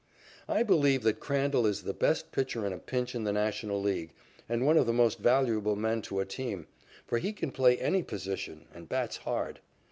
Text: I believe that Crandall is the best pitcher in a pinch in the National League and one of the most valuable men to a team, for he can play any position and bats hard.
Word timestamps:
I 0.47 0.63
believe 0.63 1.03
that 1.03 1.19
Crandall 1.19 1.67
is 1.67 1.83
the 1.83 1.93
best 1.93 2.31
pitcher 2.31 2.65
in 2.65 2.73
a 2.73 2.79
pinch 2.79 3.13
in 3.13 3.23
the 3.23 3.31
National 3.31 3.79
League 3.79 4.13
and 4.49 4.65
one 4.65 4.75
of 4.75 4.87
the 4.87 4.93
most 4.93 5.19
valuable 5.19 5.75
men 5.75 6.01
to 6.01 6.19
a 6.19 6.25
team, 6.25 6.65
for 7.05 7.19
he 7.19 7.31
can 7.31 7.51
play 7.51 7.77
any 7.77 8.01
position 8.01 8.65
and 8.73 8.89
bats 8.89 9.17
hard. 9.17 9.59